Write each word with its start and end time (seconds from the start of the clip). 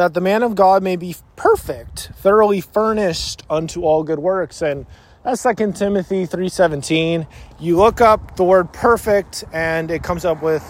that 0.00 0.14
the 0.14 0.20
man 0.22 0.42
of 0.42 0.54
God 0.54 0.82
may 0.82 0.96
be 0.96 1.14
perfect, 1.36 2.08
thoroughly 2.14 2.62
furnished 2.62 3.42
unto 3.50 3.82
all 3.82 4.02
good 4.02 4.18
works. 4.18 4.62
And 4.62 4.86
that's 5.22 5.42
Second 5.42 5.76
Timothy 5.76 6.26
3:17. 6.26 7.26
You 7.58 7.76
look 7.76 8.00
up 8.00 8.36
the 8.36 8.44
word 8.44 8.72
perfect 8.72 9.44
and 9.52 9.90
it 9.90 10.02
comes 10.02 10.24
up 10.24 10.42
with, 10.42 10.64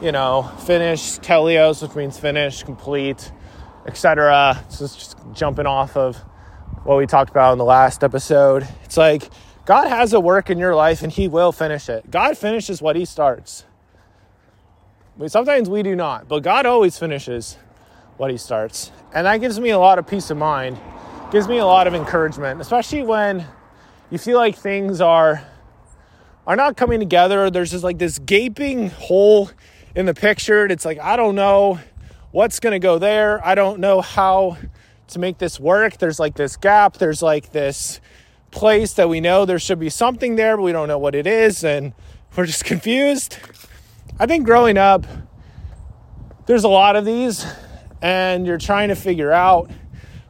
you 0.00 0.12
know, 0.12 0.48
finished, 0.60 1.22
teleos, 1.22 1.82
which 1.82 1.96
means 1.96 2.20
finished, 2.20 2.66
complete, 2.66 3.32
etc. 3.84 4.62
So 4.68 4.84
it's 4.84 4.94
just 4.94 5.16
jumping 5.32 5.66
off 5.66 5.96
of 5.96 6.14
what 6.84 6.98
we 6.98 7.06
talked 7.06 7.30
about 7.30 7.50
in 7.50 7.58
the 7.58 7.64
last 7.64 8.04
episode. 8.04 8.64
It's 8.84 8.96
like 8.96 9.28
God 9.64 9.88
has 9.88 10.12
a 10.12 10.20
work 10.20 10.50
in 10.50 10.58
your 10.58 10.76
life 10.76 11.02
and 11.02 11.10
he 11.10 11.26
will 11.26 11.50
finish 11.50 11.88
it. 11.88 12.08
God 12.12 12.38
finishes 12.38 12.80
what 12.80 12.94
he 12.94 13.04
starts. 13.04 13.64
Sometimes 15.26 15.68
we 15.68 15.82
do 15.82 15.96
not, 15.96 16.28
but 16.28 16.44
God 16.44 16.64
always 16.64 16.96
finishes 16.96 17.58
what 18.18 18.30
he 18.30 18.36
starts. 18.36 18.92
And 19.14 19.26
that 19.26 19.38
gives 19.38 19.58
me 19.58 19.70
a 19.70 19.78
lot 19.78 19.98
of 19.98 20.06
peace 20.06 20.28
of 20.30 20.36
mind, 20.36 20.78
gives 21.32 21.48
me 21.48 21.58
a 21.58 21.64
lot 21.64 21.86
of 21.86 21.94
encouragement, 21.94 22.60
especially 22.60 23.02
when 23.02 23.46
you 24.10 24.18
feel 24.18 24.36
like 24.36 24.56
things 24.56 25.00
are 25.00 25.42
are 26.46 26.56
not 26.56 26.76
coming 26.76 26.98
together. 26.98 27.50
There's 27.50 27.70
just 27.70 27.84
like 27.84 27.98
this 27.98 28.18
gaping 28.18 28.90
hole 28.90 29.50
in 29.94 30.06
the 30.06 30.14
picture. 30.14 30.66
It's 30.66 30.84
like 30.84 30.98
I 30.98 31.16
don't 31.16 31.34
know 31.34 31.78
what's 32.30 32.60
going 32.60 32.72
to 32.72 32.78
go 32.78 32.98
there. 32.98 33.44
I 33.46 33.54
don't 33.54 33.80
know 33.80 34.00
how 34.00 34.58
to 35.08 35.18
make 35.18 35.38
this 35.38 35.58
work. 35.58 35.98
There's 35.98 36.18
like 36.18 36.34
this 36.34 36.56
gap. 36.56 36.98
There's 36.98 37.22
like 37.22 37.52
this 37.52 38.00
place 38.50 38.94
that 38.94 39.08
we 39.08 39.20
know 39.20 39.44
there 39.44 39.58
should 39.58 39.78
be 39.78 39.90
something 39.90 40.36
there, 40.36 40.56
but 40.56 40.62
we 40.62 40.72
don't 40.72 40.88
know 40.88 40.98
what 40.98 41.14
it 41.14 41.26
is 41.26 41.64
and 41.64 41.92
we're 42.36 42.46
just 42.46 42.64
confused. 42.64 43.38
I 44.18 44.26
think 44.26 44.44
growing 44.44 44.76
up 44.76 45.06
there's 46.46 46.64
a 46.64 46.68
lot 46.68 46.96
of 46.96 47.04
these 47.04 47.46
and 48.02 48.46
you're 48.46 48.58
trying 48.58 48.88
to 48.88 48.94
figure 48.94 49.32
out 49.32 49.70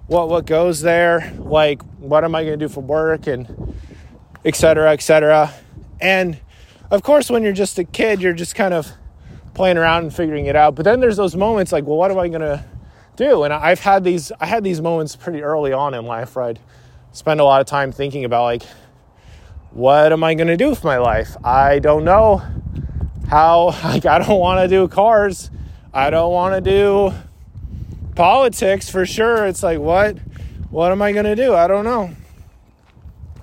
what 0.06 0.28
what 0.28 0.46
goes 0.46 0.80
there, 0.80 1.32
like 1.38 1.82
what 1.98 2.24
am 2.24 2.34
I 2.34 2.44
going 2.44 2.58
to 2.58 2.66
do 2.66 2.72
for 2.72 2.80
work 2.80 3.26
and 3.26 3.74
et 4.44 4.56
cetera, 4.56 4.92
et 4.92 5.02
cetera. 5.02 5.52
And 6.00 6.40
of 6.90 7.02
course, 7.02 7.30
when 7.30 7.42
you're 7.42 7.52
just 7.52 7.78
a 7.78 7.84
kid, 7.84 8.22
you're 8.22 8.32
just 8.32 8.54
kind 8.54 8.72
of 8.72 8.90
playing 9.54 9.76
around 9.76 10.04
and 10.04 10.14
figuring 10.14 10.46
it 10.46 10.56
out. 10.56 10.74
But 10.74 10.84
then 10.84 11.00
there's 11.00 11.16
those 11.16 11.36
moments 11.36 11.72
like, 11.72 11.84
well, 11.84 11.96
what 11.96 12.10
am 12.10 12.18
I 12.18 12.28
going 12.28 12.40
to 12.40 12.64
do? 13.16 13.42
And 13.42 13.52
I've 13.52 13.80
had 13.80 14.04
these, 14.04 14.32
I 14.40 14.46
had 14.46 14.64
these 14.64 14.80
moments 14.80 15.16
pretty 15.16 15.42
early 15.42 15.72
on 15.72 15.92
in 15.92 16.06
life 16.06 16.36
where 16.36 16.46
I'd 16.46 16.60
spend 17.12 17.40
a 17.40 17.44
lot 17.44 17.60
of 17.60 17.66
time 17.66 17.92
thinking 17.92 18.24
about 18.24 18.44
like, 18.44 18.62
what 19.70 20.12
am 20.12 20.24
I 20.24 20.34
going 20.34 20.48
to 20.48 20.56
do 20.56 20.70
with 20.70 20.84
my 20.84 20.96
life? 20.96 21.36
I 21.44 21.80
don't 21.80 22.04
know 22.04 22.42
how, 23.28 23.66
like, 23.84 24.06
I 24.06 24.18
don't 24.18 24.38
want 24.38 24.60
to 24.62 24.68
do 24.68 24.88
cars. 24.88 25.50
I 25.92 26.10
don't 26.10 26.32
want 26.32 26.54
to 26.54 26.70
do 26.70 27.12
politics 28.18 28.90
for 28.90 29.06
sure. 29.06 29.46
It's 29.46 29.62
like, 29.62 29.78
what? 29.78 30.18
What 30.70 30.90
am 30.90 31.00
I 31.00 31.12
going 31.12 31.24
to 31.24 31.36
do? 31.36 31.54
I 31.54 31.68
don't 31.68 31.84
know. 31.84 32.10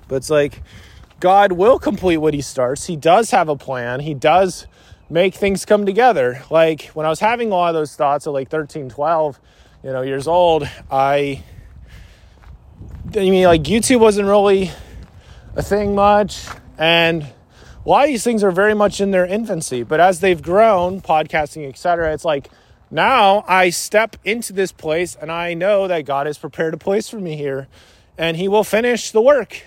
But 0.06 0.16
it's 0.16 0.30
like, 0.30 0.62
God 1.18 1.52
will 1.52 1.78
complete 1.78 2.18
what 2.18 2.34
He 2.34 2.42
starts. 2.42 2.84
He 2.84 2.94
does 2.94 3.30
have 3.30 3.48
a 3.48 3.56
plan. 3.56 4.00
He 4.00 4.12
does 4.12 4.66
make 5.08 5.34
things 5.34 5.64
come 5.64 5.86
together. 5.86 6.42
Like 6.50 6.88
when 6.88 7.06
I 7.06 7.08
was 7.08 7.20
having 7.20 7.50
a 7.50 7.54
lot 7.54 7.70
of 7.70 7.74
those 7.74 7.96
thoughts 7.96 8.26
at 8.26 8.34
like 8.34 8.50
13, 8.50 8.90
12, 8.90 9.40
you 9.82 9.92
know, 9.92 10.02
years 10.02 10.28
old, 10.28 10.68
I, 10.90 11.42
I 13.14 13.18
mean, 13.18 13.46
like 13.46 13.62
YouTube 13.62 14.00
wasn't 14.00 14.28
really 14.28 14.72
a 15.54 15.62
thing 15.62 15.94
much. 15.94 16.46
And 16.76 17.22
a 17.22 17.88
lot 17.88 18.04
of 18.04 18.08
these 18.08 18.24
things 18.24 18.44
are 18.44 18.50
very 18.50 18.74
much 18.74 19.00
in 19.00 19.10
their 19.10 19.24
infancy. 19.24 19.84
But 19.84 20.00
as 20.00 20.20
they've 20.20 20.42
grown, 20.42 21.00
podcasting, 21.00 21.66
etc., 21.66 22.12
it's 22.12 22.26
like, 22.26 22.50
now 22.90 23.44
I 23.48 23.70
step 23.70 24.16
into 24.24 24.52
this 24.52 24.72
place 24.72 25.16
and 25.20 25.30
I 25.30 25.54
know 25.54 25.88
that 25.88 26.04
God 26.04 26.26
has 26.26 26.38
prepared 26.38 26.74
a 26.74 26.78
place 26.78 27.08
for 27.08 27.18
me 27.18 27.36
here 27.36 27.68
and 28.16 28.36
He 28.36 28.48
will 28.48 28.64
finish 28.64 29.10
the 29.10 29.20
work 29.20 29.62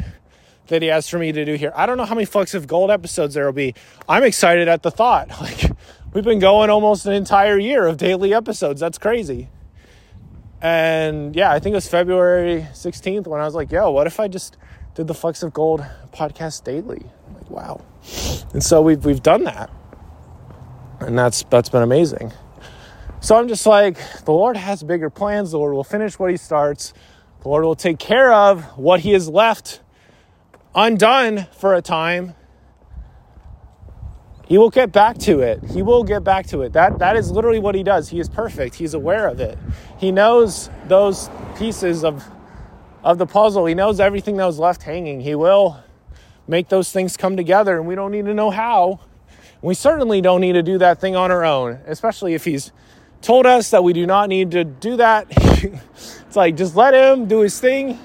that 0.68 0.82
He 0.82 0.88
has 0.88 1.10
for 1.10 1.20
me 1.20 1.32
to 1.32 1.44
do 1.46 1.56
here. 1.56 1.74
I 1.76 1.86
don't 1.86 1.98
know 1.98 2.06
how 2.06 2.16
many 2.16 2.26
Flecks 2.26 2.54
of 2.54 2.68
Gold 2.68 2.92
episodes 2.92 3.34
there 3.34 3.46
will 3.46 3.54
be. 3.54 3.76
I'm 4.08 4.24
excited 4.24 4.68
at 4.68 4.84
the 4.84 4.92
thought. 4.92 5.30
Like, 5.42 5.72
we've 6.14 6.24
been 6.24 6.40
going 6.40 6.70
almost 6.70 7.06
an 7.06 7.14
entire 7.14 7.58
year 7.58 7.86
of 7.86 7.98
daily 7.98 8.34
episodes. 8.34 8.80
That's 8.80 8.98
crazy. 8.98 9.50
And 10.62 11.36
yeah, 11.36 11.52
I 11.52 11.60
think 11.60 11.74
it 11.74 11.78
was 11.78 11.88
February 11.88 12.68
16th 12.74 13.28
when 13.28 13.40
I 13.40 13.46
was 13.46 13.56
like, 13.56 13.72
yo, 13.72 13.92
what 13.92 14.08
if 14.08 14.20
I 14.20 14.28
just 14.28 14.58
did 14.96 15.08
the 15.08 15.14
Flecks 15.14 15.44
of 15.44 15.54
Gold 15.54 15.86
podcast 16.12 16.64
daily? 16.64 17.04
Like, 17.34 17.50
wow. 17.50 17.82
And 18.54 18.64
so 18.64 18.82
we've, 18.82 19.04
we've 19.06 19.24
done 19.24 19.44
that. 19.46 19.70
And 21.00 21.18
that's, 21.18 21.44
that's 21.44 21.70
been 21.70 21.84
amazing. 21.84 22.34
So 23.22 23.36
I'm 23.36 23.50
just 23.50 23.66
like, 23.66 23.98
the 24.24 24.32
Lord 24.32 24.56
has 24.56 24.82
bigger 24.82 25.10
plans. 25.10 25.52
The 25.52 25.58
Lord 25.58 25.74
will 25.74 25.84
finish 25.84 26.18
what 26.18 26.32
He 26.32 26.38
starts. 26.38 26.94
The 27.42 27.50
Lord 27.50 27.66
will 27.66 27.76
take 27.76 28.00
care 28.00 28.32
of 28.32 28.64
what 28.78 29.02
He 29.02 29.12
has 29.12 29.28
left 29.28 29.82
undone 30.74 31.48
for 31.58 31.74
a 31.74 31.82
time. 31.82 32.34
He 34.48 34.58
will 34.58 34.70
get 34.70 34.94
back 34.94 35.18
to 35.20 35.42
it. 35.42 35.64
He 35.66 35.82
will 35.82 36.04
get 36.04 36.24
back 36.24 36.48
to 36.48 36.62
it. 36.62 36.74
That, 36.74 37.00
that 37.00 37.18
is 37.18 37.30
literally 37.30 37.60
what 37.60 37.76
He 37.76 37.84
does. 37.84 38.08
He 38.10 38.22
is 38.22 38.30
perfect. 38.30 38.76
He's 38.76 38.94
aware 38.94 39.28
of 39.28 39.42
it. 39.42 39.58
He 39.98 40.12
knows 40.14 40.70
those 40.88 41.30
pieces 41.58 42.06
of, 42.06 42.24
of 43.04 43.18
the 43.18 43.28
puzzle. 43.28 43.66
He 43.66 43.76
knows 43.76 44.00
everything 44.00 44.38
that 44.38 44.46
was 44.46 44.60
left 44.60 44.84
hanging. 44.84 45.20
He 45.20 45.36
will 45.36 45.84
make 46.48 46.70
those 46.70 46.92
things 46.92 47.18
come 47.18 47.36
together, 47.36 47.78
and 47.78 47.86
we 47.86 47.96
don't 47.96 48.12
need 48.12 48.26
to 48.26 48.34
know 48.34 48.50
how. 48.50 49.02
We 49.62 49.76
certainly 49.76 50.22
don't 50.22 50.40
need 50.40 50.54
to 50.54 50.64
do 50.64 50.78
that 50.78 51.02
thing 51.02 51.18
on 51.18 51.32
our 51.32 51.44
own, 51.44 51.82
especially 51.86 52.34
if 52.34 52.46
He's 52.46 52.72
told 53.22 53.46
us 53.46 53.72
that 53.72 53.84
we 53.84 53.94
do 53.94 54.06
not 54.06 54.30
need 54.30 54.52
to 54.52 54.64
do 54.64 54.98
that. 54.98 55.28
it's 55.30 56.36
like 56.36 56.56
just 56.56 56.76
let 56.76 56.94
him 56.94 57.28
do 57.28 57.40
his 57.40 57.60
thing. 57.60 58.00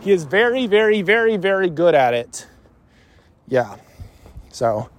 He 0.00 0.12
is 0.12 0.24
very, 0.24 0.66
very, 0.66 1.02
very, 1.02 1.36
very 1.36 1.70
good 1.70 1.94
at 1.94 2.14
it. 2.14 2.46
Yeah. 3.46 3.76
So, 4.50 4.90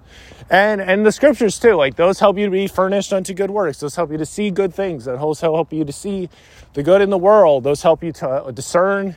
and 0.50 0.82
and 0.82 1.06
the 1.06 1.12
scriptures 1.12 1.60
too, 1.60 1.76
like 1.76 1.96
those 1.96 2.20
help 2.20 2.38
you 2.38 2.46
to 2.46 2.52
be 2.52 2.68
furnished 2.68 3.14
unto 3.14 3.34
good 3.34 3.52
works. 3.52 3.80
Those 3.80 3.96
help 3.96 4.12
you 4.12 4.18
to 4.18 4.26
see 4.26 4.50
good 4.50 4.74
things. 4.74 5.06
That 5.06 5.18
also 5.18 5.54
help 5.54 5.74
you 5.74 5.86
to 5.86 5.94
see 5.94 6.30
the 6.74 6.84
good 6.84 7.02
in 7.02 7.10
the 7.10 7.18
world. 7.18 7.64
Those 7.64 7.82
help 7.82 8.04
you 8.04 8.12
to 8.14 8.30
uh, 8.30 8.52
discern 8.52 9.16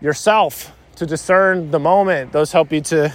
yourself, 0.00 0.72
to 0.96 1.06
discern 1.06 1.70
the 1.70 1.78
moment. 1.78 2.32
Those 2.32 2.52
help 2.52 2.72
you 2.72 2.80
to 2.82 3.14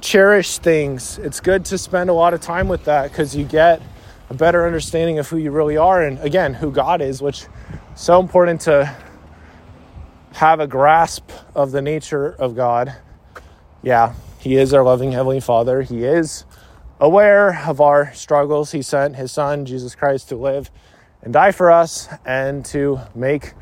cherish 0.00 0.58
things. 0.58 1.18
It's 1.18 1.40
good 1.40 1.64
to 1.66 1.78
spend 1.78 2.10
a 2.10 2.12
lot 2.12 2.34
of 2.34 2.40
time 2.40 2.68
with 2.68 2.84
that 2.84 3.10
because 3.10 3.34
you 3.34 3.44
get 3.44 3.82
a 4.28 4.34
better 4.34 4.66
understanding 4.66 5.18
of 5.18 5.28
who 5.28 5.36
you 5.36 5.50
really 5.50 5.76
are 5.76 6.02
and 6.02 6.18
again 6.20 6.54
who 6.54 6.70
God 6.70 7.00
is, 7.00 7.22
which 7.22 7.46
so 7.94 8.20
important 8.20 8.62
to 8.62 8.94
have 10.32 10.60
a 10.60 10.66
grasp 10.66 11.30
of 11.54 11.70
the 11.72 11.80
nature 11.80 12.28
of 12.28 12.54
God. 12.54 12.94
Yeah, 13.82 14.14
He 14.38 14.56
is 14.56 14.74
our 14.74 14.82
loving 14.82 15.12
Heavenly 15.12 15.40
Father. 15.40 15.82
He 15.82 16.04
is 16.04 16.44
aware 17.00 17.62
of 17.66 17.80
our 17.80 18.12
struggles. 18.14 18.72
He 18.72 18.82
sent 18.82 19.16
His 19.16 19.32
Son, 19.32 19.64
Jesus 19.64 19.94
Christ, 19.94 20.28
to 20.30 20.36
live 20.36 20.70
and 21.22 21.32
die 21.32 21.52
for 21.52 21.70
us 21.70 22.08
and 22.24 22.64
to 22.66 23.00
make 23.14 23.54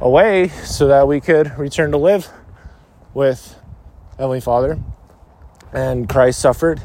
a 0.00 0.08
way 0.08 0.48
so 0.48 0.88
that 0.88 1.06
we 1.06 1.20
could 1.20 1.56
return 1.58 1.90
to 1.92 1.98
live 1.98 2.28
with 3.14 3.56
Heavenly 4.16 4.40
Father. 4.40 4.78
And 5.72 6.08
Christ 6.08 6.40
suffered 6.40 6.82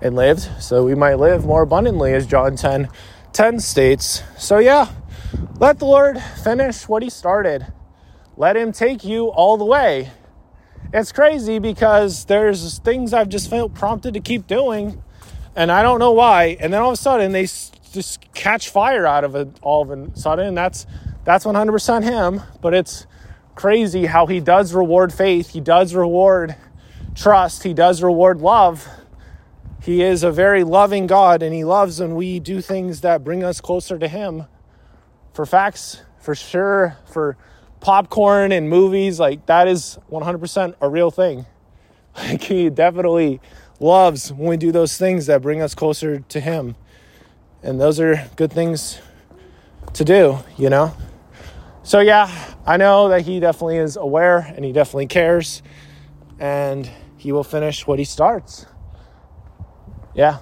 and 0.00 0.14
lived 0.14 0.48
so 0.60 0.84
we 0.84 0.94
might 0.94 1.14
live 1.14 1.44
more 1.44 1.62
abundantly 1.62 2.12
as 2.12 2.26
John 2.26 2.56
10 2.56 2.88
10 3.32 3.60
states. 3.60 4.22
So 4.38 4.58
yeah, 4.58 4.90
let 5.58 5.78
the 5.78 5.84
Lord 5.84 6.18
finish 6.42 6.88
what 6.88 7.02
he 7.02 7.10
started. 7.10 7.66
Let 8.36 8.56
him 8.56 8.72
take 8.72 9.04
you 9.04 9.26
all 9.26 9.56
the 9.56 9.64
way. 9.64 10.10
It's 10.92 11.12
crazy 11.12 11.58
because 11.58 12.24
there's 12.24 12.78
things 12.78 13.12
I've 13.12 13.28
just 13.28 13.50
felt 13.50 13.74
prompted 13.74 14.14
to 14.14 14.20
keep 14.20 14.46
doing 14.46 15.02
and 15.54 15.72
I 15.72 15.82
don't 15.82 15.98
know 15.98 16.12
why. 16.12 16.56
And 16.60 16.72
then 16.72 16.80
all 16.80 16.90
of 16.90 16.94
a 16.94 16.96
sudden 16.96 17.32
they 17.32 17.42
just 17.42 18.32
catch 18.34 18.68
fire 18.68 19.06
out 19.06 19.24
of 19.24 19.34
it 19.34 19.48
all 19.62 19.82
of 19.82 19.90
a 19.90 20.16
sudden. 20.16 20.54
That's 20.54 20.86
that's 21.24 21.44
100% 21.44 22.04
him, 22.04 22.42
but 22.60 22.72
it's 22.72 23.06
crazy 23.54 24.06
how 24.06 24.26
he 24.26 24.38
does 24.38 24.72
reward 24.72 25.12
faith, 25.12 25.50
he 25.50 25.60
does 25.60 25.94
reward 25.94 26.54
trust, 27.14 27.64
he 27.64 27.74
does 27.74 28.02
reward 28.02 28.38
love 28.40 28.86
he 29.86 30.02
is 30.02 30.24
a 30.24 30.32
very 30.32 30.64
loving 30.64 31.06
God 31.06 31.44
and 31.44 31.54
He 31.54 31.62
loves 31.62 32.00
when 32.00 32.16
we 32.16 32.40
do 32.40 32.60
things 32.60 33.02
that 33.02 33.22
bring 33.22 33.44
us 33.44 33.60
closer 33.60 34.00
to 34.00 34.08
Him. 34.08 34.46
For 35.32 35.46
facts, 35.46 36.02
for 36.18 36.34
sure, 36.34 36.96
for 37.06 37.36
popcorn 37.78 38.50
and 38.50 38.68
movies, 38.68 39.20
like 39.20 39.46
that 39.46 39.68
is 39.68 39.96
100% 40.10 40.74
a 40.80 40.88
real 40.88 41.12
thing. 41.12 41.46
Like 42.16 42.42
He 42.42 42.68
definitely 42.68 43.40
loves 43.78 44.32
when 44.32 44.48
we 44.48 44.56
do 44.56 44.72
those 44.72 44.98
things 44.98 45.26
that 45.26 45.40
bring 45.40 45.62
us 45.62 45.72
closer 45.72 46.18
to 46.18 46.40
Him. 46.40 46.74
And 47.62 47.80
those 47.80 48.00
are 48.00 48.28
good 48.34 48.52
things 48.52 48.98
to 49.92 50.04
do, 50.04 50.40
you 50.56 50.68
know? 50.68 50.96
So, 51.84 52.00
yeah, 52.00 52.28
I 52.66 52.76
know 52.76 53.10
that 53.10 53.22
He 53.22 53.38
definitely 53.38 53.76
is 53.76 53.96
aware 53.96 54.38
and 54.38 54.64
He 54.64 54.72
definitely 54.72 55.06
cares. 55.06 55.62
And 56.40 56.90
He 57.18 57.30
will 57.30 57.44
finish 57.44 57.86
what 57.86 58.00
He 58.00 58.04
starts 58.04 58.66
yeah. 60.16 60.38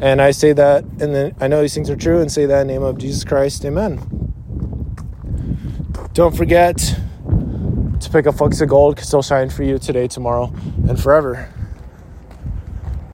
And 0.00 0.20
I 0.20 0.32
say 0.32 0.52
that, 0.52 0.84
and 0.84 1.14
then 1.14 1.34
I 1.40 1.48
know 1.48 1.62
these 1.62 1.72
things 1.72 1.88
are 1.88 1.96
true, 1.96 2.20
and 2.20 2.30
say 2.30 2.44
that 2.44 2.60
in 2.60 2.66
the 2.66 2.72
name 2.74 2.82
of 2.82 2.98
Jesus 2.98 3.24
Christ. 3.24 3.64
Amen. 3.64 4.34
Don't 6.12 6.36
forget 6.36 6.76
to 6.76 8.10
pick 8.10 8.26
up 8.26 8.34
Flecks 8.34 8.60
of 8.60 8.68
Gold 8.68 8.96
because 8.96 9.10
they'll 9.10 9.22
shine 9.22 9.48
for 9.48 9.62
you 9.62 9.78
today, 9.78 10.06
tomorrow, 10.06 10.52
and 10.88 11.00
forever. 11.00 11.48